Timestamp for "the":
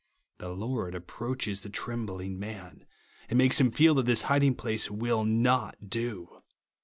0.39-0.49, 1.61-1.69